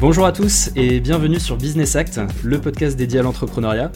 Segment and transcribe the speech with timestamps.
[0.00, 3.90] Bonjour à tous et bienvenue sur Business Act, le podcast dédié à l'entrepreneuriat.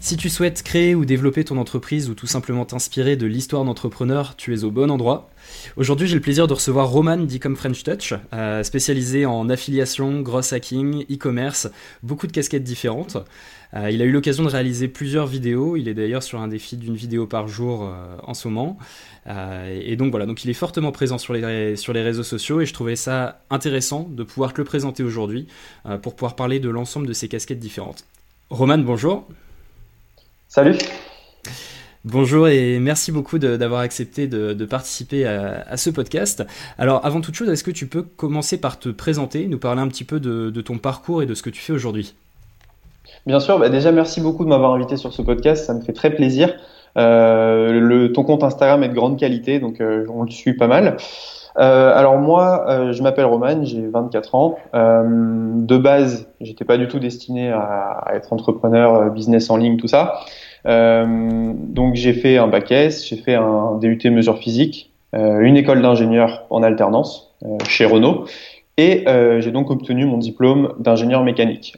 [0.00, 4.34] Si tu souhaites créer ou développer ton entreprise ou tout simplement t'inspirer de l'histoire d'entrepreneur,
[4.36, 5.28] tu es au bon endroit.
[5.76, 10.54] Aujourd'hui, j'ai le plaisir de recevoir Roman d'Ecom French Touch, euh, spécialisé en affiliation, gross
[10.54, 11.68] hacking, e-commerce,
[12.02, 13.18] beaucoup de casquettes différentes.
[13.74, 15.76] Euh, il a eu l'occasion de réaliser plusieurs vidéos.
[15.76, 18.78] Il est d'ailleurs sur un défi d'une vidéo par jour euh, en ce moment.
[19.26, 22.66] et donc voilà, donc il est fortement présent sur les, sur les réseaux sociaux et
[22.66, 25.46] je trouvais ça intéressant de pouvoir te le présenter aujourd'hui
[26.02, 28.04] pour pouvoir parler de l'ensemble de ces casquettes différentes.
[28.50, 29.28] Roman, bonjour.
[30.48, 30.76] Salut.
[32.04, 36.44] Bonjour et merci beaucoup d'avoir accepté de, participer à, ce podcast.
[36.76, 39.88] Alors avant toute chose, est-ce que tu peux commencer par te présenter, nous parler un
[39.88, 42.14] petit peu de, ton parcours et de ce que tu fais aujourd'hui?
[43.26, 45.92] Bien sûr, bah déjà merci beaucoup de m'avoir invité sur ce podcast, ça me fait
[45.92, 46.54] très plaisir.
[46.98, 50.66] Euh, le, ton compte Instagram est de grande qualité, donc euh, on le suit pas
[50.66, 50.96] mal.
[51.58, 54.56] Euh, alors moi, euh, je m'appelle Roman, j'ai 24 ans.
[54.74, 60.20] De base, j'étais pas du tout destiné à, être entrepreneur, business en ligne, tout ça.
[60.64, 66.44] Donc j'ai fait un bac S, j'ai fait un DUT mesure physique, une école d'ingénieur
[66.50, 67.34] en alternance
[67.68, 68.24] chez Renault,
[68.78, 69.04] et
[69.40, 71.76] j'ai donc obtenu mon diplôme d'ingénieur mécanique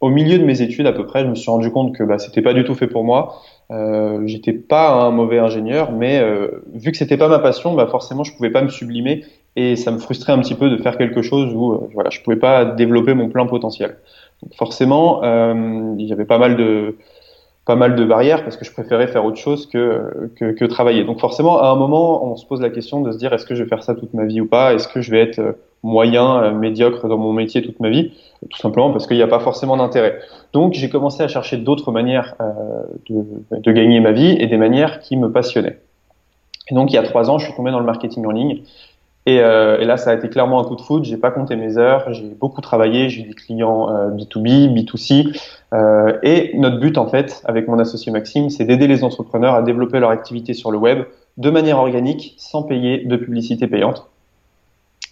[0.00, 2.18] au milieu de mes études à peu près, je me suis rendu compte que bah,
[2.18, 3.40] c'était pas du tout fait pour moi.
[3.70, 7.86] Euh, j'étais pas un mauvais ingénieur, mais euh, vu que c'était pas ma passion, bah
[7.86, 9.24] forcément je pouvais pas me sublimer
[9.56, 12.20] et ça me frustrait un petit peu de faire quelque chose où euh, voilà je
[12.20, 13.96] pouvais pas développer mon plein potentiel.
[14.42, 16.96] Donc forcément, euh, il y avait pas mal de
[17.64, 21.02] pas mal de barrières parce que je préférais faire autre chose que, que, que travailler.
[21.02, 23.56] Donc forcément, à un moment, on se pose la question de se dire est-ce que
[23.56, 24.72] je vais faire ça toute ma vie ou pas?
[24.72, 25.52] Est-ce que je vais être euh,
[25.86, 28.12] moyen, euh, médiocre dans mon métier toute ma vie
[28.50, 30.18] Tout simplement parce qu'il n'y a pas forcément d'intérêt.
[30.52, 35.00] Donc j'ai commencé à chercher d'autres manières euh, de, gagner ma vie et des manières
[35.00, 35.78] qui me passionnaient.
[36.70, 38.60] Et donc il y a trois ans, je suis tombé dans le marketing en ligne
[39.26, 41.04] et, euh, là, ça a été clairement un coup de foot.
[41.04, 42.12] J'ai pas compté mes heures.
[42.12, 43.08] J'ai beaucoup travaillé.
[43.08, 45.36] J'ai eu des clients euh, B2B, B2C.
[45.74, 49.62] Euh, et notre but, en fait, avec mon associé Maxime, c'est d'aider les entrepreneurs à
[49.62, 51.04] développer leur activité sur le web
[51.38, 54.08] de manière organique, sans payer de publicité payante.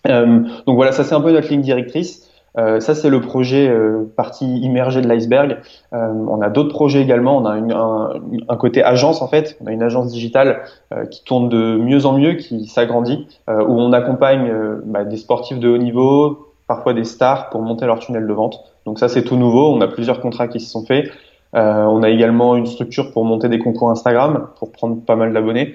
[0.09, 2.31] Euh, donc voilà, ça c'est un peu notre ligne directrice.
[2.56, 5.59] Euh, ça, c'est le projet euh, partie immergée de l'iceberg.
[5.92, 7.37] Euh, on a d'autres projets également.
[7.37, 8.10] On a une, un,
[8.48, 9.56] un, côté agence en fait.
[9.60, 10.62] On a une agence digitale
[10.93, 14.53] euh, qui tourne de mieux en mieux, qui s'agrandit, euh, où on accompagne
[14.84, 18.60] bah, des sportifs de haut niveau, parfois des stars pour monter leur tunnel de vente.
[18.87, 19.75] Donc ça, c'est tout nouveau.
[19.75, 21.10] On a plusieurs contrats qui se sont faits.
[21.54, 25.75] on a également une structure pour monter des concours Instagram, pour prendre pas mal d'abonnés.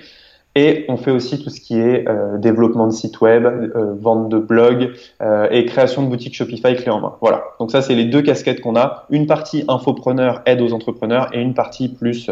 [0.55, 4.29] Et on fait aussi tout ce qui est euh, développement de site web, euh, vente
[4.29, 7.15] de blog euh, et création de boutiques Shopify clé en main.
[7.21, 7.43] Voilà.
[7.59, 9.05] Donc ça, c'est les deux casquettes qu'on a.
[9.11, 12.29] Une partie infopreneur, aide aux entrepreneurs, et une partie plus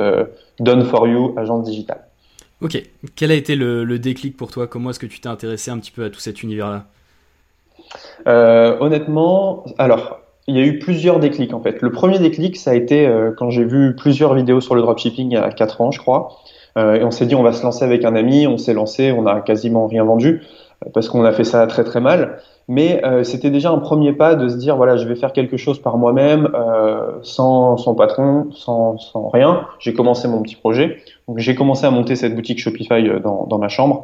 [0.59, 2.01] done for you, agence digitale.
[2.61, 2.81] Ok.
[3.15, 4.65] Quel a été le, le déclic pour toi?
[4.65, 6.85] Comment est-ce que tu t'es intéressé un petit peu à tout cet univers-là?
[8.25, 11.81] Honnêtement, alors il y a eu plusieurs déclics en fait.
[11.81, 15.33] Le premier déclic, ça a été quand j'ai vu plusieurs vidéos sur le dropshipping il
[15.33, 16.39] y a 4 ans, je crois.
[16.77, 19.11] Euh, et on s'est dit on va se lancer avec un ami, on s'est lancé,
[19.11, 20.43] on a quasiment rien vendu
[20.85, 22.39] euh, parce qu'on a fait ça très très mal.
[22.69, 25.57] Mais euh, c'était déjà un premier pas de se dire voilà je vais faire quelque
[25.57, 26.49] chose par moi-même,
[27.23, 28.97] sans, sans patron, sans,
[29.33, 29.65] rien.
[29.79, 30.97] J'ai commencé mon petit projet.
[31.27, 34.03] Donc j'ai commencé à monter cette boutique Shopify dans, dans ma chambre,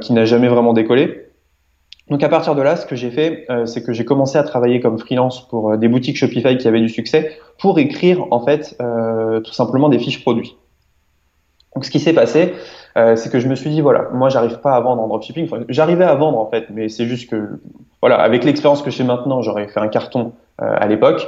[0.00, 1.26] qui n'a jamais vraiment décollé.
[2.08, 4.80] Donc à partir de là, ce que j'ai fait, c'est que j'ai commencé à travailler
[4.80, 8.74] comme freelance pour des boutiques Shopify qui avaient du succès, pour écrire en fait
[9.44, 10.56] tout simplement des fiches produits.
[11.74, 12.54] Donc, ce qui s'est passé,
[12.96, 15.48] euh, c'est que je me suis dit, voilà, moi, j'arrive pas à vendre en dropshipping.
[15.68, 17.60] J'arrivais à vendre, en fait, mais c'est juste que,
[18.00, 21.26] voilà, avec l'expérience que j'ai maintenant, j'aurais fait un carton euh, à l'époque.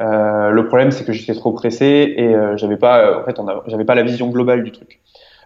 [0.00, 3.36] Euh, le problème, c'est que j'étais trop pressé et j'avais pas, en fait,
[3.66, 5.00] j'avais pas la vision globale du truc.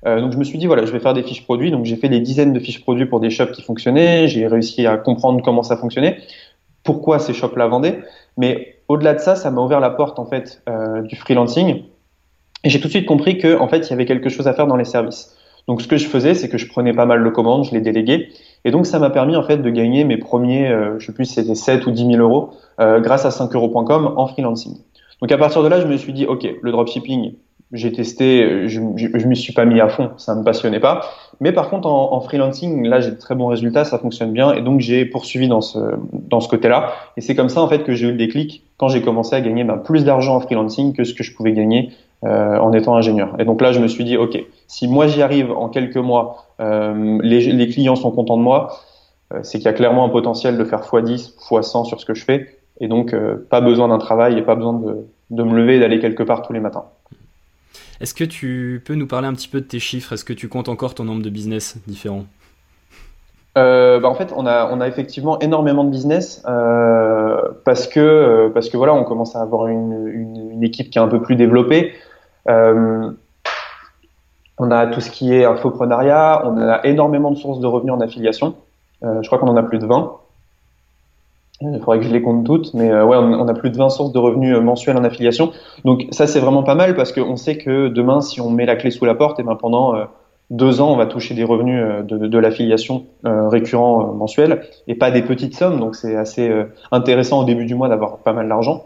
[0.05, 1.73] Donc, je me suis dit, voilà, je vais faire des fiches produits.
[1.73, 4.29] Donc, j'ai fait des dizaines de fiches produits pour des shops qui fonctionnaient.
[4.29, 6.19] J'ai réussi à comprendre comment ça fonctionnait,
[6.85, 7.99] pourquoi ces shops-là vendaient.
[8.37, 10.63] Mais au-delà de ça, ça m'a ouvert la porte, en fait,
[11.03, 11.83] du freelancing
[12.65, 14.53] et j'ai tout de suite compris que, en fait, il y avait quelque chose à
[14.53, 15.35] faire dans les services.
[15.69, 17.81] Donc, ce que je faisais, c'est que je prenais pas mal de commandes, je les
[17.81, 18.29] déléguais.
[18.65, 21.25] Et donc, ça m'a permis, en fait, de gagner mes premiers, euh, je sais plus
[21.25, 22.51] c'était 7 ou 10 000 euros,
[22.81, 24.77] euh, grâce à 5euros.com en freelancing.
[25.21, 27.33] Donc, à partir de là, je me suis dit, OK, le dropshipping,
[27.73, 31.03] j'ai testé, je, je, m'y suis pas mis à fond, ça me passionnait pas.
[31.41, 34.63] Mais par contre, en, freelancing, là, j'ai de très bons résultats, ça fonctionne bien, et
[34.63, 35.79] donc j'ai poursuivi dans ce
[36.13, 36.93] dans ce côté-là.
[37.17, 39.41] Et c'est comme ça en fait que j'ai eu le déclic quand j'ai commencé à
[39.41, 41.91] gagner ben, plus d'argent en freelancing que ce que je pouvais gagner
[42.25, 43.35] euh, en étant ingénieur.
[43.39, 46.47] Et donc là, je me suis dit, ok, si moi j'y arrive en quelques mois,
[46.61, 48.81] euh, les, clients sont contents de moi,
[49.35, 52.15] euh, c'est qu'il y a clairement un potentiel de faire x10, x100 sur ce que
[52.15, 52.59] je fais.
[52.81, 53.15] Et donc,
[53.49, 56.43] pas besoin d'un travail et pas besoin de, de me lever et d'aller quelque part
[56.43, 56.85] tous les matins.
[58.01, 60.13] Est-ce que tu peux nous parler un petit peu de tes chiffres?
[60.13, 62.27] Est-ce que tu comptes encore ton nombre de business différents?
[63.57, 68.01] Euh, bah en fait, on a, on a effectivement énormément de business euh, parce que
[68.01, 71.09] euh, parce que voilà, on commence à avoir une, une, une équipe qui est un
[71.09, 71.93] peu plus développée.
[72.49, 73.11] Euh,
[74.59, 78.01] on a tout ce qui est infoprenariat, on a énormément de sources de revenus en
[78.01, 78.55] affiliation.
[79.05, 80.13] Euh, je crois qu'on en a plus de 20.
[81.63, 83.89] Il faudrait que je les compte toutes, mais euh, ouais, on, a plus de 20
[83.89, 85.53] sources de revenus mensuels en affiliation.
[85.87, 88.77] Donc ça, c'est vraiment pas mal parce qu'on sait que demain, si on met la
[88.77, 89.95] clé sous la porte, et ben pendant
[90.51, 94.63] deux ans, on va toucher des revenus euh, de, de l'affiliation euh, récurrent euh, mensuel
[94.87, 95.81] et pas des petites sommes.
[95.81, 98.85] Donc c'est assez euh, intéressant au début du mois d'avoir pas mal d'argent.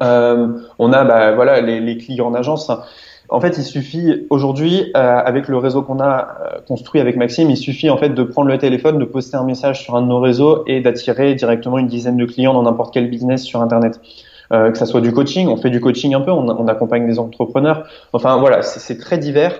[0.00, 2.70] on a bah, voilà les, les, clients en agence.
[3.28, 6.28] En fait, il suffit aujourd'hui, avec le réseau qu'on a
[6.68, 9.82] construit avec Maxime, il suffit en fait de prendre le téléphone, de poster un message
[9.82, 13.10] sur un de nos réseaux et d'attirer directement une dizaine de clients dans n'importe quel
[13.10, 14.00] business sur Internet.
[14.52, 17.06] Euh, que ça soit du coaching, on fait du coaching un peu, on, on accompagne
[17.06, 17.88] des entrepreneurs.
[18.12, 19.58] Enfin voilà, c'est très divers.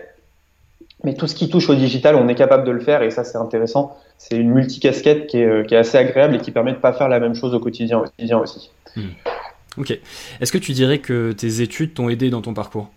[1.05, 3.23] Mais tout ce qui touche au digital, on est capable de le faire et ça
[3.23, 3.97] c'est intéressant.
[4.19, 6.93] C'est une multicasquette qui est, euh, qui est assez agréable et qui permet de pas
[6.93, 8.71] faire la même chose au quotidien, au quotidien aussi.
[8.97, 9.11] Hmm.
[9.79, 9.99] Ok.
[10.41, 12.89] Est-ce que tu dirais que tes études t'ont aidé dans ton parcours?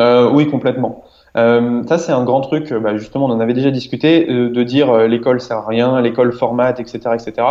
[0.00, 1.04] Euh, Oui, complètement.
[1.36, 2.72] Euh, ça c'est un grand truc.
[2.72, 6.32] Bah, justement, on en avait déjà discuté euh, de dire l'école sert à rien, l'école
[6.32, 7.46] formate, etc., etc.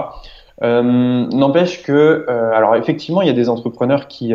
[0.62, 4.33] N'empêche que, alors effectivement, il y a des entrepreneurs qui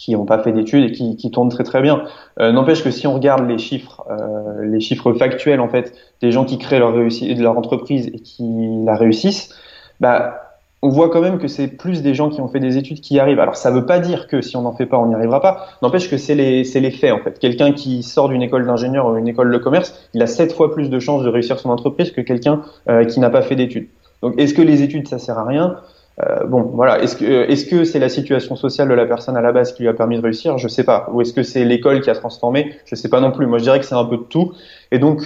[0.00, 2.04] qui n'ont pas fait d'études et qui, tournent très très bien.
[2.40, 5.92] Euh, N'empêche que si on regarde les chiffres, euh, les chiffres factuels en fait,
[6.22, 8.44] des gens qui créent leur réussite leur entreprise et qui
[8.86, 9.54] la réussissent,
[10.00, 10.40] bah
[10.80, 13.16] on voit quand même que c'est plus des gens qui ont fait des études qui
[13.16, 13.40] y arrivent.
[13.40, 15.66] Alors ça veut pas dire que si on n'en fait pas, on n'y arrivera pas.
[15.82, 17.38] N'empêche que c'est les, les faits en fait.
[17.38, 20.72] Quelqu'un qui sort d'une école d'ingénieur ou une école de commerce, il a sept fois
[20.72, 23.88] plus de chances de réussir son entreprise que quelqu'un euh, qui n'a pas fait d'études.
[24.22, 25.76] Donc est-ce que les études ça sert à rien?
[26.22, 27.00] Euh, bon, voilà.
[27.02, 29.82] Est-ce que est-ce que c'est la situation sociale de la personne à la base qui
[29.82, 30.58] lui a permis de réussir?
[30.58, 31.08] Je sais pas.
[31.12, 32.74] Ou est-ce que c'est l'école qui a transformé?
[32.84, 33.46] Je sais pas non plus.
[33.46, 34.52] Moi, je dirais que c'est un peu de tout.
[34.90, 35.22] Et donc,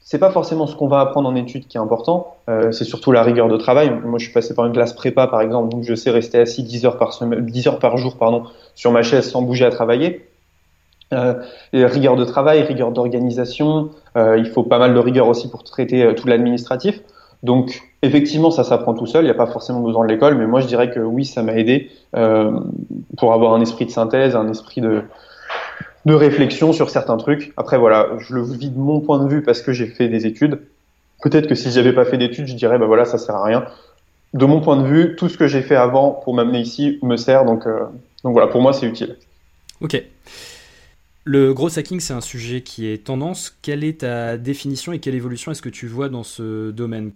[0.00, 2.36] c'est pas forcément ce qu'on va apprendre en études qui est important.
[2.48, 3.90] Euh, c'est surtout la rigueur de travail.
[4.04, 6.62] Moi, je suis passé par une classe prépa, par exemple, donc je sais rester assis
[6.62, 8.44] 10 heures par semaine, 10 heures par jour, pardon,
[8.74, 10.26] sur ma chaise sans bouger à travailler.
[11.12, 11.34] Euh,
[11.72, 13.90] rigueur de travail, rigueur d'organisation.
[14.16, 17.00] Euh, il faut pas mal de rigueur aussi pour traiter euh, tout l'administratif.
[17.42, 19.24] Donc, effectivement, ça s'apprend tout seul.
[19.24, 21.42] Il n'y a pas forcément besoin de l'école, mais moi, je dirais que oui, ça
[21.42, 22.58] m'a aidé euh,
[23.16, 25.02] pour avoir un esprit de synthèse, un esprit de,
[26.06, 27.52] réflexion sur certains trucs.
[27.56, 30.26] Après, voilà, je le vis de mon point de vue parce que j'ai fait des
[30.26, 30.60] études.
[31.22, 33.64] Peut-être que si j'avais pas fait d'études, je dirais, bah voilà, ça sert à rien.
[34.34, 37.16] De mon point de vue, tout ce que j'ai fait avant pour m'amener ici me
[37.16, 37.80] sert, donc, euh,
[38.22, 39.16] donc voilà, pour moi, c'est utile.
[39.80, 40.00] Ok.
[41.24, 43.56] Le gros hacking, c'est un sujet qui est tendance.
[43.60, 47.10] Quelle est ta définition et quelle évolution est-ce que tu vois dans ce domaine?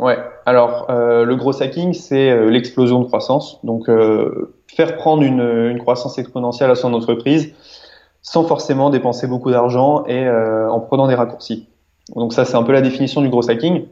[0.00, 0.16] Ouais,
[0.46, 3.60] alors euh, le gros hacking, c'est euh, l'explosion de croissance.
[3.64, 7.52] Donc euh, faire prendre une, croissance exponentielle à son entreprise
[8.22, 11.68] sans forcément dépenser beaucoup d'argent et euh, en prenant des raccourcis.
[12.16, 13.86] Donc ça, c'est un peu la définition du gros hacking.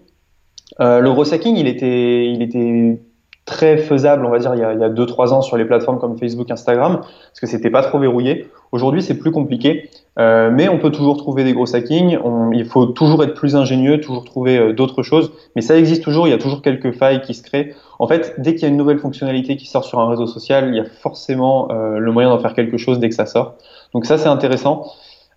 [0.80, 3.00] Le gros hacking, il était, il était
[3.44, 5.56] très faisable, on va dire, il y a, il y a deux trois ans sur
[5.56, 8.48] les plateformes comme Facebook, Instagram, parce que c'était pas trop verrouillé.
[8.72, 12.18] Aujourd'hui, c'est plus compliqué, euh, mais on peut toujours trouver des gros hackings.
[12.22, 16.02] On, il faut toujours être plus ingénieux, toujours trouver euh, d'autres choses, mais ça existe
[16.02, 16.26] toujours.
[16.26, 17.74] Il y a toujours quelques failles qui se créent.
[17.98, 20.68] En fait, dès qu'il y a une nouvelle fonctionnalité qui sort sur un réseau social,
[20.68, 23.54] il y a forcément euh, le moyen d'en faire quelque chose dès que ça sort.
[23.92, 24.86] Donc ça, c'est intéressant.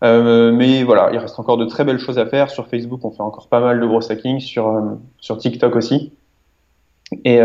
[0.03, 2.49] Euh, mais voilà, il reste encore de très belles choses à faire.
[2.49, 4.81] Sur Facebook, on fait encore pas mal de gros hackings, sur, euh,
[5.19, 6.13] sur TikTok aussi.
[7.25, 7.39] Et,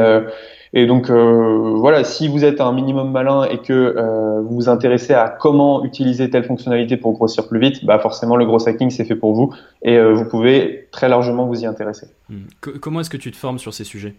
[0.78, 4.68] et donc euh, voilà, si vous êtes un minimum malin et que euh, vous vous
[4.68, 8.90] intéressez à comment utiliser telle fonctionnalité pour grossir plus vite, bah forcément le gros hacking
[8.90, 12.08] c'est fait pour vous et euh, vous pouvez très largement vous y intéresser.
[12.28, 12.36] Mmh.
[12.82, 14.16] Comment est-ce que tu te formes sur ces sujets?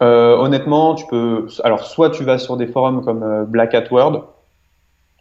[0.00, 1.46] Honnêtement, tu peux.
[1.64, 4.20] Alors soit tu vas sur des forums comme Black Hat World,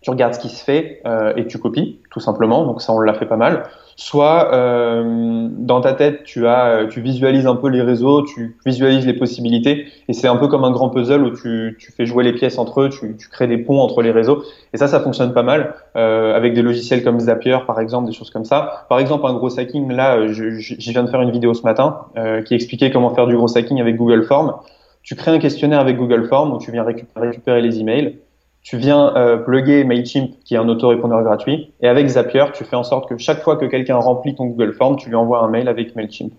[0.03, 2.65] tu regardes ce qui se fait euh, et tu copies tout simplement.
[2.65, 3.63] Donc ça on l'a fait pas mal
[3.95, 9.05] soit euh, dans ta tête tu as tu visualises un peu les réseaux, tu visualises
[9.05, 12.23] les possibilités et c'est un peu comme un grand puzzle où tu, tu fais jouer
[12.23, 14.43] les pièces entre eux, tu, tu, crées des ponts entre les réseaux
[14.73, 18.13] et ça ça fonctionne pas mal euh, avec des logiciels comme Zapier par exemple, des
[18.13, 18.85] choses comme ça.
[18.89, 22.05] Par exemple un gros hacking là, je, je, viens de faire une vidéo ce matin
[22.17, 24.55] euh, qui expliquait comment faire du gros hacking avec Google Form.
[25.03, 28.17] Tu crées un questionnaire avec Google Form où tu viens récupérer les emails
[28.63, 32.77] tu viens euh, plugger Mailchimp, qui est un autorépondeur gratuit, et avec Zapier, tu fais
[32.77, 35.49] en sorte que chaque fois que quelqu'un remplit ton Google Form, tu lui envoies un
[35.49, 36.31] mail avec Mailchimp.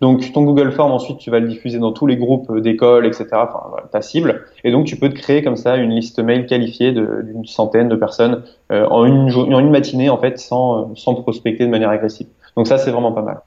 [0.00, 3.28] Donc ton Google Form, ensuite, tu vas le diffuser dans tous les groupes d'écoles, etc.,
[3.32, 3.60] enfin,
[3.92, 7.44] ta cible, et donc tu peux te créer comme ça une liste mail qualifiée d'une
[7.44, 11.70] centaine de personnes euh, en, une, en une matinée, en fait, sans, sans prospecter de
[11.70, 12.26] manière agressive.
[12.56, 13.40] Donc ça, c'est vraiment pas mal.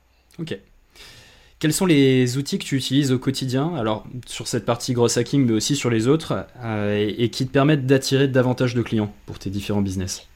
[1.63, 5.45] Quels sont les outils que tu utilises au quotidien, alors sur cette partie gros hacking,
[5.45, 9.39] mais aussi sur les autres, euh, et, qui te permettent d'attirer davantage de clients pour
[9.39, 10.27] tes différents business?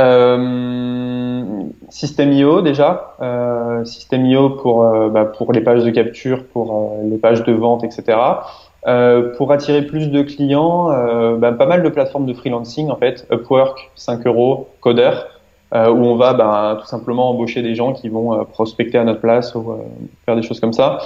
[0.00, 1.42] Euh,
[1.90, 7.18] System.io déjà, euh, System.io pour euh, bah, pour les pages de capture, pour euh, les
[7.18, 8.16] pages de vente, etc.
[9.36, 10.88] Pour attirer plus de clients,
[11.36, 15.12] bah, pas mal de plateformes de freelancing en fait, Upwork, 5 euros, Coder,
[15.72, 19.54] où on va bah, tout simplement embaucher des gens qui vont prospecter à notre place
[19.54, 19.74] ou
[20.26, 20.98] faire des choses comme ça.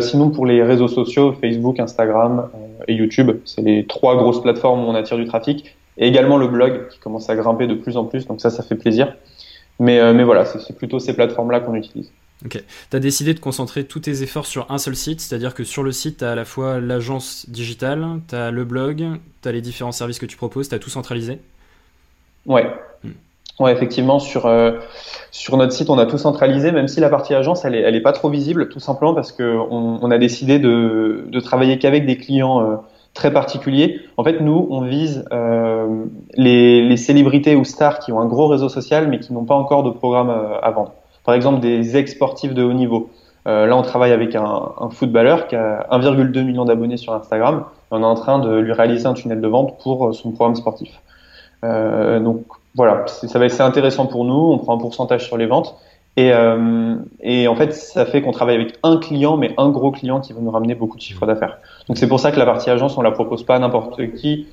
[0.00, 2.48] sinon pour les réseaux sociaux, Facebook, Instagram
[2.86, 6.48] et YouTube, c'est les trois grosses plateformes où on attire du trafic et également le
[6.48, 9.14] blog qui commence à grimper de plus en plus, donc ça, ça fait plaisir.
[9.78, 12.10] Mais, euh, mais voilà, c'est plutôt ces plateformes-là qu'on utilise.
[12.44, 12.62] Ok.
[12.90, 15.82] Tu as décidé de concentrer tous tes efforts sur un seul site, c'est-à-dire que sur
[15.82, 19.04] le site, tu as à la fois l'agence digitale, tu as le blog,
[19.42, 21.38] tu as les différents services que tu proposes, tu as tout centralisé?
[22.46, 22.70] Ouais.
[23.60, 24.72] Ouais, effectivement, sur, euh,
[25.30, 27.94] sur notre site, on a tout centralisé, même si la partie agence, elle est, elle
[27.94, 29.68] est pas trop visible, tout simplement parce qu'on
[30.02, 32.60] on a décidé de, de travailler qu'avec des clients.
[32.60, 32.76] Euh,
[33.14, 34.00] très particulier.
[34.16, 38.48] En fait, nous, on vise euh, les, les, célébrités ou stars qui ont un gros
[38.48, 40.92] réseau social, mais qui n'ont pas encore de programme euh, à vendre.
[41.24, 43.08] Par exemple, des ex-sportifs de haut niveau.
[43.46, 47.64] Euh, là, on travaille avec un, un footballeur qui a 1,2 million d'abonnés sur Instagram.
[47.90, 50.56] on est en train de lui réaliser un tunnel de vente pour euh, son programme
[50.56, 51.00] sportif.
[51.62, 52.44] Donc
[52.74, 54.52] voilà, ça va être intéressant pour nous.
[54.52, 55.76] On prend un pourcentage sur les ventes.
[56.16, 59.90] Et, euh, et, en fait, ça fait qu'on travaille avec un client, mais un gros
[59.90, 61.58] client qui va nous ramener beaucoup de chiffres d'affaires.
[61.88, 64.46] Donc c'est pour ça que la partie agence, on la propose pas à n'importe qui,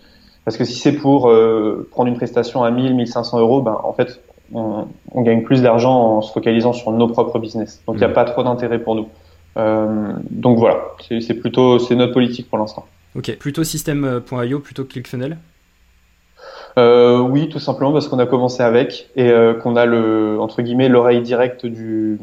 [0.43, 3.93] parce que si c'est pour euh, prendre une prestation à 1000, 1500 euros, ben en
[3.93, 4.21] fait,
[4.53, 7.83] on, on gagne plus d'argent en se focalisant sur nos propres business.
[7.85, 8.13] Donc il n'y a mmh.
[8.13, 9.07] pas trop d'intérêt pour nous.
[9.57, 12.85] Euh, donc voilà, c'est plutôt c'est notre politique pour l'instant.
[13.15, 15.37] Ok, plutôt système.io plutôt que ClickFunnels?
[16.77, 20.61] Euh, oui, tout simplement parce qu'on a commencé avec et euh, qu'on a le entre
[20.61, 22.19] guillemets l'oreille directe du,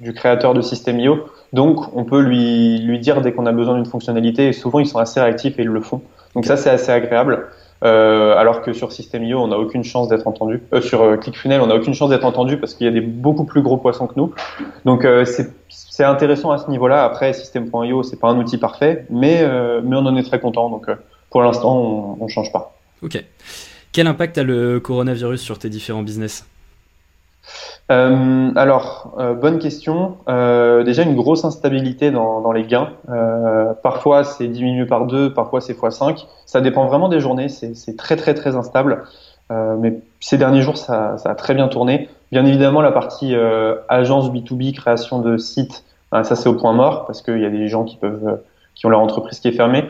[0.00, 1.26] du créateur de System.io.
[1.52, 4.48] Donc, on peut lui lui dire dès qu'on a besoin d'une fonctionnalité.
[4.48, 6.02] Et souvent, ils sont assez réactifs et ils le font.
[6.34, 7.46] Donc ça, c'est assez agréable.
[7.84, 10.62] Euh, alors que sur System.io, on n'a aucune chance d'être entendu.
[10.72, 13.02] Euh, sur euh, ClickFunnels, on n'a aucune chance d'être entendu parce qu'il y a des
[13.02, 14.32] beaucoup plus gros poissons que nous.
[14.84, 15.24] Donc euh,
[15.68, 17.04] c'est intéressant à ce niveau-là.
[17.04, 19.46] Après, System.io, c'est pas un outil parfait, mais
[19.82, 20.70] mais on en est très content.
[20.70, 20.86] Donc
[21.30, 22.74] pour l'instant, on, on change pas.
[23.02, 23.22] Ok.
[23.94, 26.48] Quel impact a le coronavirus sur tes différents business?
[27.92, 30.16] Euh, alors, euh, bonne question.
[30.28, 32.90] Euh, déjà une grosse instabilité dans, dans les gains.
[33.08, 37.48] Euh, parfois c'est diminué par deux, parfois c'est fois 5 Ça dépend vraiment des journées.
[37.48, 39.04] C'est très très très instable.
[39.52, 42.08] Euh, mais ces derniers jours, ça, ça, a très bien tourné.
[42.32, 43.32] Bien évidemment, la partie
[43.88, 47.68] agence B2B, création de sites, ça c'est au point mort parce qu'il y a des
[47.68, 48.40] gens qui peuvent,
[48.74, 49.84] qui ont leur entreprise qui est fermée.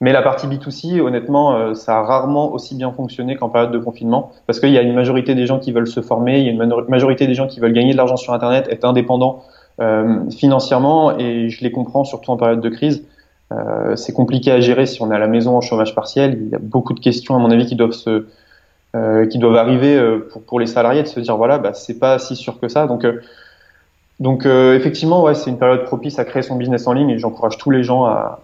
[0.00, 3.78] Mais la partie B2C, honnêtement, euh, ça a rarement aussi bien fonctionné qu'en période de
[3.78, 6.48] confinement, parce qu'il y a une majorité des gens qui veulent se former, il y
[6.48, 9.44] a une majorité des gens qui veulent gagner de l'argent sur Internet, être indépendants
[9.80, 13.04] euh, financièrement, et je les comprends, surtout en période de crise.
[13.52, 16.38] Euh, c'est compliqué à gérer si on est à la maison en chômage partiel.
[16.40, 18.26] Il y a beaucoup de questions, à mon avis, qui doivent se,
[18.94, 21.98] euh, qui doivent arriver euh, pour, pour les salariés de se dire voilà, bah, c'est
[21.98, 22.86] pas si sûr que ça.
[22.86, 23.06] Donc
[24.20, 27.56] donc effectivement, ouais, c'est une période propice à créer son business en ligne et j'encourage
[27.56, 28.40] tous les gens à,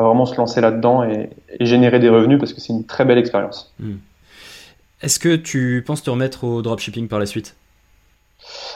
[0.00, 1.30] à vraiment se lancer là-dedans et,
[1.60, 3.72] générer des revenus parce que c'est une très belle expérience.
[3.78, 3.96] Hmm.
[5.02, 7.56] Est-ce que tu penses te remettre au dropshipping par la suite?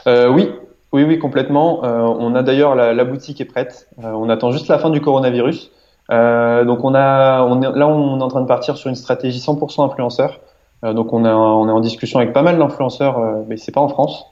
[0.07, 0.51] Euh, Oui,
[0.93, 1.85] oui, oui, complètement.
[1.85, 3.89] Euh, on a d'ailleurs la, boutique est prête.
[4.03, 5.71] Euh, on attend juste la fin du coronavirus.
[6.11, 9.39] donc on a, on est, là, on est en train de partir sur une stratégie
[9.39, 10.41] 100% influenceur.
[10.83, 14.27] donc on, on est en discussion avec pas mal d'influenceurs, mais c'est pas en France.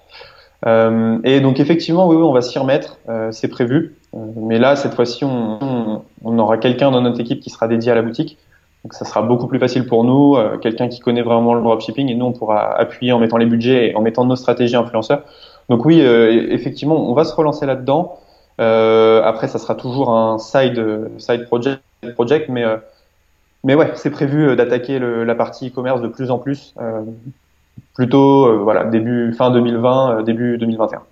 [0.67, 3.97] Euh, et donc effectivement, oui, on va s'y remettre, euh, c'est prévu.
[4.15, 7.91] Euh, mais là, cette fois-ci, on, on, aura quelqu'un dans notre équipe qui sera dédié
[7.93, 8.39] à la boutique.
[8.85, 12.17] Donc ça sera beaucoup plus facile pour nous, quelqu'un qui connaît vraiment le dropshipping, et
[12.17, 15.23] nous, on pourra appuyer en mettant les budgets et en mettant nos stratégies influenceurs.
[15.69, 18.19] Donc oui, effectivement, on va se relancer là-dedans.
[18.59, 20.85] après, ça sera toujours un side
[21.19, 21.81] side project,
[22.15, 22.65] project mais
[23.63, 26.75] mais ouais, c'est prévu d'attaquer la partie e-commerce de plus en plus
[27.95, 31.03] plutôt euh, voilà début fin 2020 euh, début 2021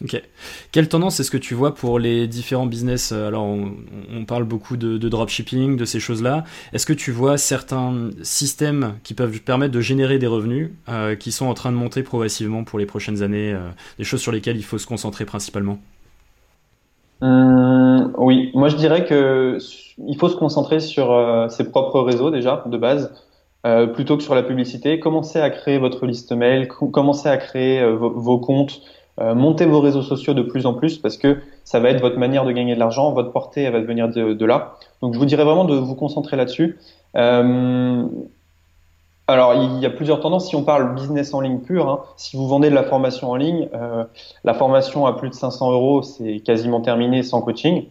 [0.00, 0.22] Ok.
[0.70, 4.76] Quelle tendance est-ce que tu vois pour les différents business euh, Alors, on, parle beaucoup
[4.76, 6.44] de, dropshipping, de ces choses-là.
[6.72, 10.70] Est-ce que tu vois certains systèmes qui peuvent permettre de générer des revenus
[11.18, 13.58] qui sont en train de monter progressivement pour les prochaines années
[13.98, 15.80] Des choses sur lesquelles il faut se concentrer principalement?
[17.22, 19.58] Hum, Oui, moi je dirais que
[20.06, 23.12] il faut se concentrer sur ses propres réseaux déjà de base.
[23.68, 24.98] Euh, plutôt que sur la publicité.
[24.98, 28.80] Commencez à créer votre liste mail, commencez à créer euh, vos, comptes,
[29.20, 32.16] euh, montez vos réseaux sociaux de plus en plus parce que ça va être votre
[32.18, 34.76] manière de gagner de l'argent, votre portée va venir de, de, là.
[35.02, 36.78] Donc je vous dirais vraiment de vous concentrer là-dessus.
[37.14, 37.84] alors
[39.54, 40.48] il y a plusieurs tendances.
[40.48, 43.36] Si on parle business en ligne pur, hein, si vous vendez de la formation en
[43.36, 43.68] ligne,
[44.44, 47.84] la formation à plus de 500 euros, c'est quasiment terminé sans coaching.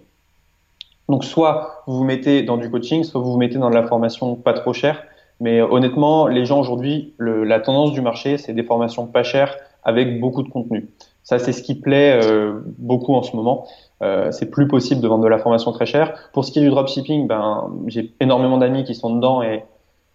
[1.07, 3.83] Donc soit vous vous mettez dans du coaching, soit vous vous mettez dans de la
[3.83, 5.03] formation pas trop chère
[5.39, 10.19] Mais honnêtement, les gens aujourd'hui, la tendance du marché, c'est des formations pas chères avec
[10.19, 10.89] beaucoup de contenu.
[11.23, 13.67] Ça, c'est ce qui plaît euh, beaucoup en ce moment.
[14.01, 16.13] Euh, c'est plus possible de vendre de la formation très chère.
[16.33, 19.63] Pour ce qui est du dropshipping, ben, j'ai énormément d'amis qui sont dedans et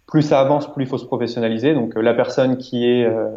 [0.07, 1.73] plus ça avance, plus il faut se professionnaliser.
[1.73, 3.29] Donc euh, la personne qui est euh,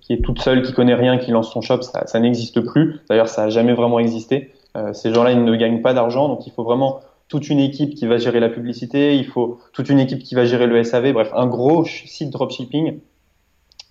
[0.00, 3.00] qui est toute seule, qui connaît rien, qui lance son shop, ça, ça n'existe plus.
[3.08, 4.52] D'ailleurs, ça a jamais vraiment existé.
[4.76, 7.94] Euh, ces gens-là, ils ne gagnent pas d'argent, donc il faut vraiment toute une équipe
[7.94, 11.12] qui va gérer la publicité, il faut toute une équipe qui va gérer le SAV,
[11.12, 13.00] bref, un gros site dropshipping.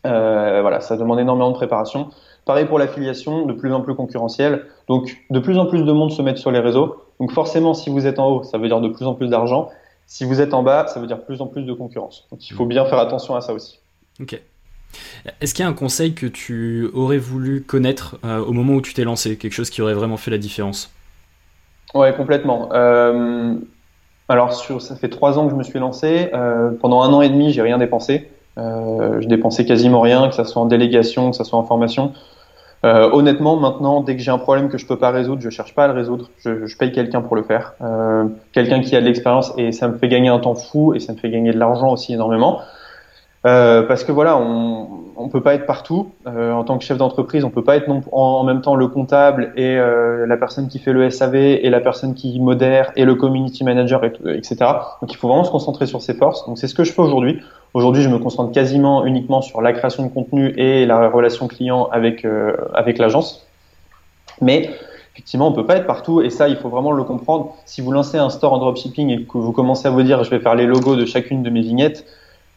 [0.06, 2.10] Euh, voilà, ça demande énormément de préparation.
[2.46, 4.66] Pareil pour l'affiliation, de plus en plus concurrentielle.
[4.88, 6.96] Donc, de plus en plus de monde se met sur les réseaux.
[7.20, 9.70] Donc, forcément, si vous êtes en haut, ça veut dire de plus en plus d'argent.
[10.06, 12.26] Si vous êtes en bas, ça veut dire plus en plus de concurrence.
[12.32, 13.80] Donc, il faut bien faire attention à ça aussi.
[14.22, 14.42] Ok.
[15.42, 18.82] Est-ce qu'il y a un conseil que tu aurais voulu connaître euh, au moment où
[18.82, 19.38] tu t'es lancé?
[19.38, 20.90] Quelque chose qui aurait vraiment fait la différence?
[21.94, 22.70] Ouais, complètement.
[22.74, 23.56] Euh,
[24.30, 26.30] alors, sur, ça fait trois ans que je me suis lancé.
[26.34, 28.30] Euh, pendant un an et demi, j'ai rien dépensé.
[28.58, 32.14] Euh, je dépensais quasiment rien, que ça soit en délégation, que ça soit en formation.
[32.86, 35.74] Euh, honnêtement, maintenant, dès que j'ai un problème que je peux pas résoudre, je cherche
[35.74, 36.30] pas à le résoudre.
[36.40, 39.88] Je, je paye quelqu'un pour le faire, euh, quelqu'un qui a de l'expérience et ça
[39.88, 42.62] me fait gagner un temps fou et ça me fait gagner de l'argent aussi énormément.
[43.48, 46.12] Euh, parce que voilà, on on peut pas être partout.
[46.28, 48.88] Euh, en tant que chef d'entreprise, on peut pas être non, en, même temps le
[48.88, 53.04] comptable et euh, la personne qui fait le SAV et la personne qui modère et
[53.04, 54.58] le community manager, et, etc.
[55.02, 56.46] Donc il faut vraiment se concentrer sur ses forces.
[56.46, 57.42] Donc c'est ce que je fais aujourd'hui.
[57.74, 61.90] Aujourd'hui, je me concentre quasiment uniquement sur la création de contenu et la relation client
[61.92, 63.46] avec euh, avec l'agence.
[64.40, 64.70] Mais
[65.14, 67.56] effectivement, on peut pas être partout et ça, il faut vraiment le comprendre.
[67.66, 70.30] Si vous lancez un store en dropshipping et que vous commencez à vous dire, je
[70.30, 72.06] vais faire les logos de chacune de mes vignettes,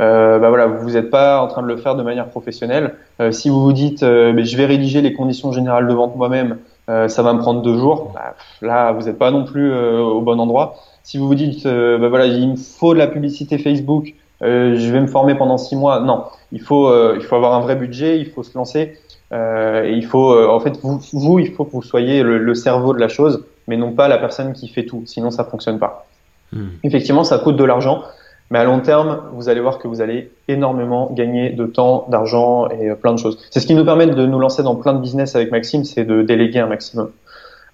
[0.01, 2.95] euh, bah voilà, vous n'êtes pas en train de le faire de manière professionnelle.
[3.21, 6.17] Euh, si vous vous dites, euh, mais je vais rédiger les conditions générales de vente
[6.17, 9.73] moi-même, euh, ça va me prendre deux jours, bah, là vous n'êtes pas non plus
[9.73, 10.77] au bon endroit.
[11.03, 15.01] Si vous vous dites, bah voilà, il me faut de la publicité Facebook, je vais
[15.01, 18.27] me former pendant six mois, non, il faut, il faut avoir un vrai budget, il
[18.27, 18.97] faut se lancer.
[19.33, 22.93] et il faut, en fait, vous, vous, il faut que vous soyez le, le, cerveau
[22.93, 25.03] de la chose, mais non pas la personne qui fait tout.
[25.07, 26.07] Sinon, ça fonctionne pas.
[26.53, 26.69] Hmm.
[26.85, 28.03] Effectivement, ça coûte de l'argent.
[28.51, 32.69] Mais à long terme, vous allez voir que vous allez énormément gagner de temps, d'argent
[32.69, 33.39] et euh, plein de choses.
[33.51, 36.05] C'est ce qui nous permet de nous lancer dans plein de business avec Maxime, c'est
[36.05, 37.11] de déléguer un maximum.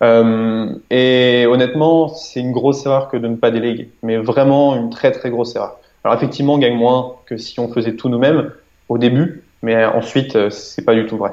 [0.03, 4.91] Euh, et honnêtement, c'est une grosse erreur que de ne pas déléguer, mais vraiment une
[4.91, 5.79] très très grosse erreur.
[6.05, 8.53] Alors effectivement, on gagne moins que si on faisait tout nous-mêmes
[8.91, 11.33] au début, mais ensuite, euh, c'est pas du tout vrai.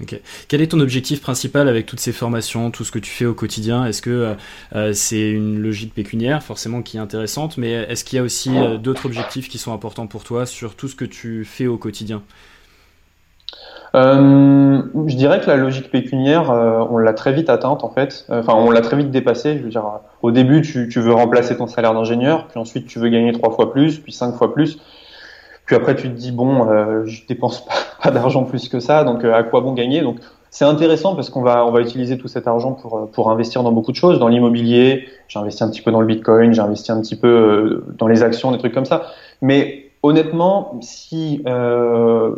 [0.00, 0.04] Hmm.
[0.48, 3.34] Quel est ton objectif principal avec toutes ces formations, tout ce que tu fais au
[3.34, 3.84] quotidien?
[3.84, 4.34] Est-ce que euh,
[4.74, 8.56] euh, c'est une logique pécuniaire, forcément, qui est intéressante, mais est-ce qu'il y a aussi
[8.56, 11.76] euh, d'autres objectifs qui sont importants pour toi sur tout ce que tu fais au
[11.76, 12.22] quotidien?
[13.94, 16.50] Je dirais que la logique pécuniaire,
[16.90, 18.26] on l'a très vite atteinte en fait.
[18.28, 19.56] Enfin, on l'a très vite dépassée.
[19.58, 19.84] Je veux dire,
[20.22, 23.72] au début, tu veux remplacer ton salaire d'ingénieur, puis ensuite tu veux gagner trois fois
[23.72, 24.78] plus, puis cinq fois plus.
[25.68, 29.04] Puis après, tu te dis bon, euh, je dépense pas, pas d'argent plus que ça,
[29.04, 30.00] donc euh, à quoi bon gagner?
[30.00, 30.16] Donc
[30.48, 33.62] c'est intéressant parce qu'on va on va utiliser tout cet argent pour euh, pour investir
[33.62, 35.06] dans beaucoup de choses, dans l'immobilier.
[35.28, 38.06] J'ai investi un petit peu dans le Bitcoin, j'ai investi un petit peu euh, dans
[38.06, 39.08] les actions, des trucs comme ça.
[39.42, 42.34] Mais honnêtement, si euh,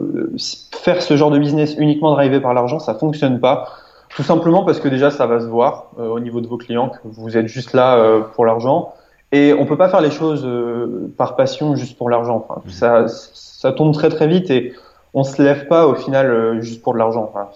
[0.72, 3.68] faire ce genre de business uniquement drivé par l'argent, ça fonctionne pas.
[4.08, 6.98] Tout simplement parce que déjà ça va se voir au niveau de vos clients que
[7.04, 8.92] vous êtes juste là pour l'argent.
[9.32, 12.44] Et on peut pas faire les choses euh, par passion juste pour l'argent.
[12.48, 12.70] Enfin, mmh.
[12.70, 14.72] ça, ça tombe très très vite et
[15.14, 17.30] on se lève pas au final euh, juste pour de l'argent.
[17.32, 17.48] Enfin,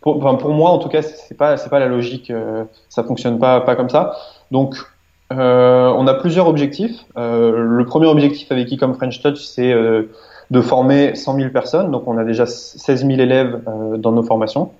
[0.00, 2.30] pour, enfin, pour, moi, en tout cas, c'est pas c'est pas la logique.
[2.30, 4.14] Euh, ça fonctionne pas pas comme ça.
[4.50, 4.76] Donc,
[5.30, 7.06] on a plusieurs objectifs.
[7.16, 11.90] le premier objectif avec Ecom French Touch, c'est de former 100 000 personnes.
[11.90, 13.62] Donc, on a déjà 16 000 élèves
[13.96, 14.72] dans nos formations.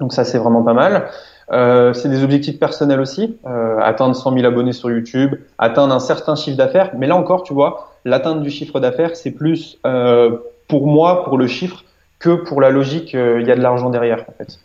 [0.00, 1.10] Donc ça, c'est vraiment pas mal.
[1.50, 6.00] Euh, c'est des objectifs personnels aussi, euh, atteindre 100 000 abonnés sur YouTube, atteindre un
[6.00, 6.90] certain chiffre d'affaires.
[6.96, 10.36] Mais là encore, tu vois, l'atteinte du chiffre d'affaires, c'est plus euh,
[10.68, 11.84] pour moi, pour le chiffre,
[12.18, 13.14] que pour la logique.
[13.14, 14.58] Euh, il y a de l'argent derrière, en fait.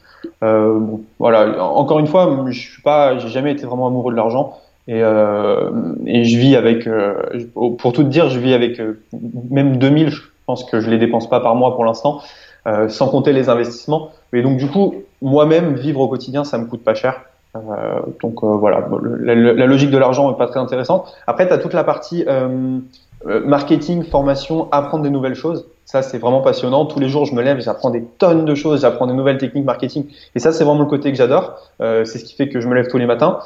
[0.44, 1.64] Euh, bon, voilà.
[1.64, 4.58] Encore une fois, je suis pas, j'ai jamais été vraiment amoureux de l'argent.
[4.90, 6.88] Et, et je vis avec,
[7.54, 8.82] pour tout te dire, je vis avec
[9.50, 10.10] même 2000.
[10.12, 12.22] Je pense que je les dépense pas par mois pour l'instant,
[12.90, 14.12] sans compter les investissements.
[14.34, 17.22] Mais donc du coup, moi-même, vivre au quotidien, ça me coûte pas cher.
[17.56, 18.88] Euh, donc euh, voilà,
[19.20, 21.14] la, la, logique de l'argent est pas très intéressante.
[21.28, 22.80] Après, tu as toute la partie euh,
[23.26, 25.66] euh, marketing, formation, apprendre des nouvelles choses.
[25.86, 26.86] Ça, c'est vraiment passionnant.
[26.86, 29.66] Tous les jours, je me lève, j'apprends des tonnes de choses, j'apprends des nouvelles techniques
[29.66, 30.06] marketing.
[30.36, 31.56] Et ça, c'est vraiment le côté que j'adore.
[31.82, 33.40] Euh, c'est ce qui fait que je me lève tous les matins.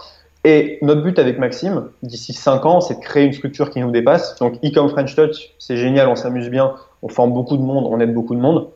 [0.43, 3.91] Et notre but avec Maxime, d'ici 5 ans, c'est de créer une structure qui nous
[3.91, 4.35] dépasse.
[4.39, 7.99] Donc, Ecom French Touch, c'est génial, on s'amuse bien, on forme beaucoup de monde, on
[7.99, 8.67] aide beaucoup de monde.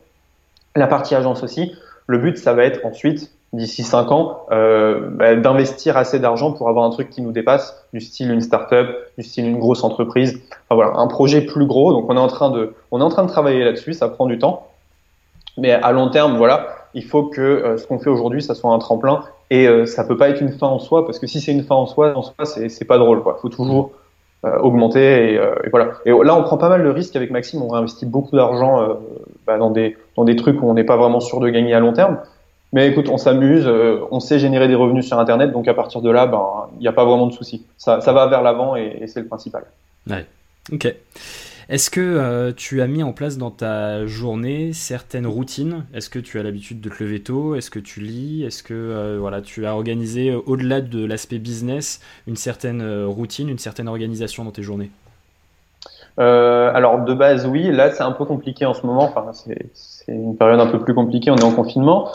[0.76, 1.74] La partie agence aussi.
[2.06, 6.68] Le but, ça va être ensuite, d'ici 5 ans, euh, bah, d'investir assez d'argent pour
[6.68, 10.40] avoir un truc qui nous dépasse, du style une startup, du style une grosse entreprise.
[10.68, 11.92] Enfin, voilà, un projet plus gros.
[11.92, 13.94] Donc on est en train de, on est en train de travailler là-dessus.
[13.94, 14.68] Ça prend du temps,
[15.56, 18.72] mais à long terme, voilà, il faut que euh, ce qu'on fait aujourd'hui, ça soit
[18.72, 21.40] un tremplin et euh, ça peut pas être une fin en soi parce que si
[21.40, 23.22] c'est une fin en soi, en soi, c'est, pas drôle.
[23.22, 23.38] Quoi.
[23.40, 23.92] Faut toujours
[24.44, 25.92] euh, augmenter et, et, voilà.
[26.04, 27.62] Et là, on prend pas mal de risques avec Maxime.
[27.62, 28.98] On réinvestit beaucoup d'argent
[29.46, 31.80] bah, dans des dans des trucs où on n'est pas vraiment sûr de gagner à
[31.80, 32.18] long terme.
[32.72, 33.66] Mais écoute, on s'amuse,
[34.10, 36.88] on sait générer des revenus sur Internet, donc à partir de là, ben, il n'y
[36.88, 37.64] a pas vraiment de souci.
[37.78, 39.64] Ça, ça va vers l'avant et, c'est le principal.
[40.10, 40.26] Ouais.
[40.72, 40.92] Ok.
[41.68, 45.84] Est-ce que euh, tu as mis en place dans ta journée certaines routines?
[45.92, 47.56] Est-ce que tu as l'habitude de te lever tôt?
[47.56, 48.44] Est-ce que tu lis?
[48.44, 53.48] Est-ce que euh, voilà, tu as organisé, euh, au-delà de l'aspect business, une certaine routine,
[53.48, 54.90] une certaine organisation dans tes journées?
[56.18, 59.68] Alors de base oui, là c'est un peu compliqué en ce moment, enfin, c'est
[60.08, 62.08] une période un peu plus compliquée, on est en confinement.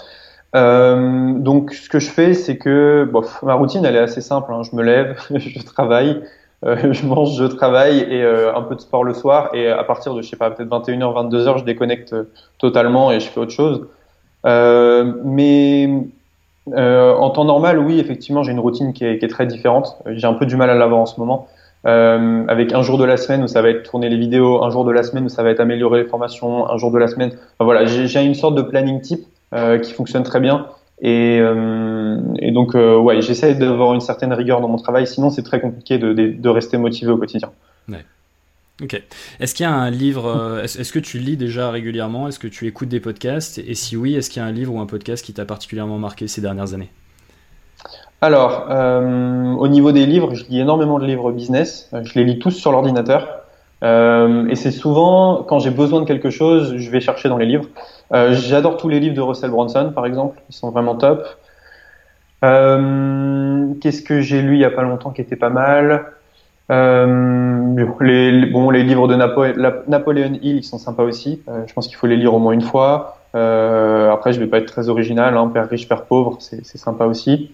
[0.53, 4.61] donc ce que je fais c'est que bon, ma routine elle est assez simple, hein.
[4.63, 6.21] je me lève, je travaille,
[6.63, 9.49] euh, je mange, je travaille et euh, un peu de sport le soir.
[9.53, 12.15] Et à partir de, je sais pas, peut-être 21h, 22h, je déconnecte
[12.57, 13.87] totalement et je fais autre chose.
[14.45, 15.89] Euh, mais
[16.75, 19.97] en temps normal, oui, effectivement, j'ai une routine qui est, qui est très différente.
[20.05, 21.47] J'ai un peu du mal à l'avoir en ce moment.
[21.87, 24.69] Euh, avec un jour de la semaine où ça va être tourner les vidéos, un
[24.69, 27.07] jour de la semaine où ça va être améliorer les formations, un jour de la
[27.07, 27.31] semaine.
[27.59, 30.67] Voilà, j'ai une sorte de planning type euh, qui fonctionne très bien.
[31.01, 32.17] Et, euh,
[32.51, 36.49] donc, ouais, j'essaie d'avoir une certaine rigueur dans mon travail, sinon c'est très compliqué de,
[36.49, 37.49] rester motivé au quotidien.
[38.83, 38.99] Ok.
[39.39, 42.27] Est-ce qu'il y a un livre, est-ce que tu lis déjà régulièrement?
[42.27, 43.59] Est-ce que tu écoutes des podcasts?
[43.59, 45.99] Et si oui, est-ce qu'il y a un livre ou un podcast qui t'a particulièrement
[45.99, 46.89] marqué ces dernières années?
[48.23, 51.89] Alors, euh, au niveau des livres, je lis énormément de livres business.
[52.03, 53.41] Je les lis tous sur l'ordinateur.
[53.83, 57.47] Euh, et c'est souvent quand j'ai besoin de quelque chose, je vais chercher dans les
[57.47, 57.65] livres.
[58.13, 61.25] Euh, J'adore tous les livres de Russell Brunson, par exemple, ils sont vraiment top.
[62.45, 66.05] Euh, Qu'est-ce que j'ai lu il y a pas longtemps qui était pas mal?
[66.71, 69.45] Euh, les, bon, les livres de Napo
[69.87, 71.41] Napoléon Hill, ils sont sympas aussi.
[71.49, 73.17] Euh, je pense qu'il faut les lire au moins une fois.
[73.33, 75.35] Euh, après, je vais pas être très original.
[75.35, 77.51] Hein, Père riche, Père pauvre, c'est sympa aussi.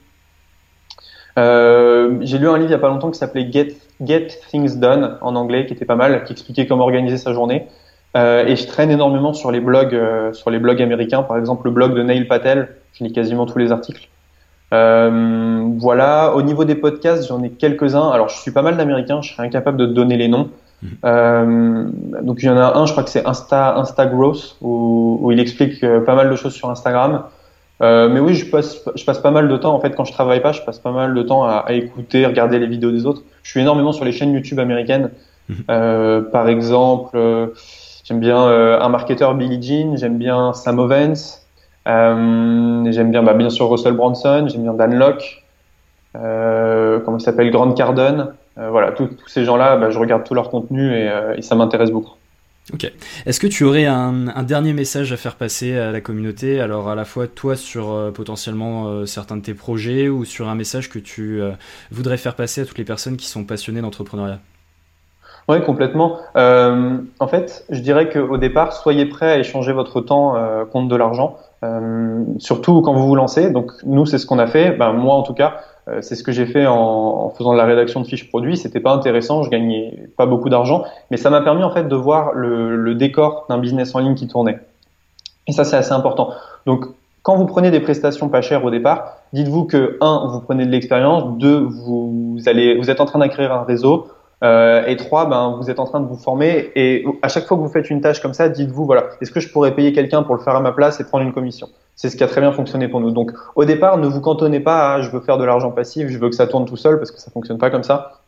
[1.37, 4.79] Euh, j'ai lu un livre il y a pas longtemps qui s'appelait Get, Get Things
[4.79, 7.67] Done en anglais, qui était pas mal, qui expliquait comment organiser sa journée.
[8.15, 11.23] Euh, et je traîne énormément sur les blogs, euh, sur les blogs américains.
[11.23, 14.07] Par exemple, le blog de Neil Patel, je lis quasiment tous les articles.
[14.73, 16.33] Euh, voilà.
[16.35, 18.09] Au niveau des podcasts, j'en ai quelques-uns.
[18.09, 19.21] Alors, je suis pas mal d'américains.
[19.21, 20.49] Je serais incapable de donner les noms.
[20.81, 20.87] Mmh.
[21.05, 21.85] Euh,
[22.21, 25.31] donc, il y en a un, je crois que c'est Insta, Insta Growth, où, où
[25.31, 27.23] il explique pas mal de choses sur Instagram.
[27.81, 29.73] Euh, mais oui, je passe, je passe pas mal de temps.
[29.73, 32.25] En fait, quand je travaille pas, je passe pas mal de temps à, à écouter,
[32.25, 33.21] regarder les vidéos des autres.
[33.43, 35.11] Je suis énormément sur les chaînes YouTube américaines.
[35.49, 35.55] Mhm.
[35.69, 37.47] Euh, par exemple, euh,
[38.03, 41.45] j'aime bien euh, un marketeur Billy Jean, j'aime bien Sam Ovens,
[41.87, 45.43] euh, j'aime bien, bah, bien sûr Russell Brunson, j'aime bien Dan Locke,
[46.13, 48.33] comment il s'appelle, Grant Cardone.
[48.57, 52.15] voilà, tous ces gens-là, bah, je regarde tout leur contenu et, et ça m'intéresse beaucoup.
[52.73, 52.91] Ok.
[53.25, 56.59] Est-ce que tu aurais un, dernier message à faire passer à la communauté?
[56.59, 60.49] Alors à la fois toi sur euh, potentiellement euh, certains de tes projets ou sur
[60.49, 61.51] un message que tu euh,
[61.91, 64.39] voudrais faire passer à toutes les personnes qui sont passionnées d'entrepreneuriat?
[65.47, 66.19] Oui, complètement.
[66.35, 70.35] en fait, je dirais qu'au départ, soyez prêt à échanger votre temps
[70.73, 71.37] contre de l'argent.
[72.37, 73.49] surtout quand vous vous lancez.
[73.49, 74.71] Donc nous, c'est ce qu'on a fait.
[74.71, 75.61] Ben, moi, en tout cas,
[76.01, 78.57] c'est ce que j'ai fait en, en, faisant de la rédaction de fiches produits.
[78.57, 81.95] C'était pas intéressant, je gagnais pas beaucoup d'argent, mais ça m'a permis en fait de
[81.95, 84.59] voir le, le décor d'un business en ligne qui tournait.
[85.47, 86.31] Et ça, c'est assez important.
[86.65, 86.85] Donc,
[87.23, 90.71] quand vous prenez des prestations pas chères au départ, dites-vous que un, vous prenez de
[90.71, 94.07] l'expérience, deux, vous allez, vous êtes en train d'acquérir un réseau,
[94.43, 96.71] euh, et trois, ben, vous êtes en train de vous former.
[96.75, 99.39] Et à chaque fois que vous faites une tâche comme ça, dites-vous, voilà, est-ce que
[99.39, 101.69] je pourrais payer quelqu'un pour le faire à ma place et prendre une commission?
[101.95, 103.11] C'est ce qui a très bien fonctionné pour nous.
[103.11, 106.17] Donc, au départ, ne vous cantonnez pas à je veux faire de l'argent passif, je
[106.19, 108.21] veux que ça tourne tout seul, parce que ça fonctionne pas comme ça.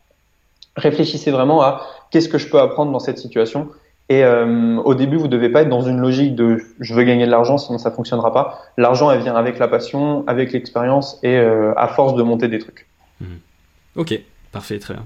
[0.76, 3.68] Réfléchissez vraiment à qu'est-ce que je peux apprendre dans cette situation.
[4.08, 7.26] Et euh, au début, vous devez pas être dans une logique de je veux gagner
[7.26, 8.60] de l'argent, sinon ça fonctionnera pas.
[8.76, 12.58] L'argent, elle vient avec la passion, avec l'expérience et euh, à force de monter des
[12.58, 12.88] trucs.
[13.20, 13.26] Mmh.
[13.94, 14.20] Ok,
[14.50, 15.04] parfait, très bien.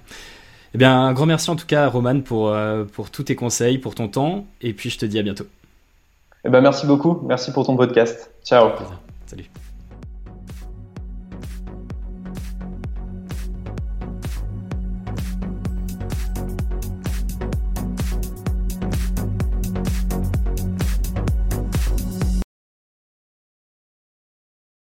[0.74, 3.78] Eh bien, un grand merci en tout cas, Roman, pour, euh, pour tous tes conseils,
[3.78, 5.46] pour ton temps, et puis je te dis à bientôt.
[6.44, 7.20] Eh ben, merci beaucoup.
[7.26, 8.32] Merci pour ton podcast.
[8.44, 8.70] Ciao.
[9.26, 9.48] Salut.